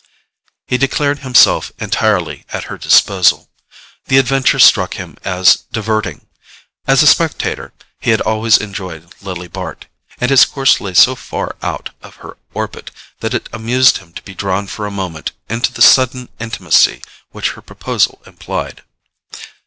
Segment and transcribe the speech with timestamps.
[0.65, 3.51] He declared himself entirely at her disposal:
[4.07, 6.25] the adventure struck him as diverting.
[6.87, 9.85] As a spectator, he had always enjoyed Lily Bart;
[10.19, 14.23] and his course lay so far out of her orbit that it amused him to
[14.23, 18.81] be drawn for a moment into the sudden intimacy which her proposal implied.